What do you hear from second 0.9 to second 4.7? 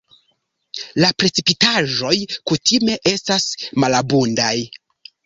La precipitaĵoj kutime estas malabundaj.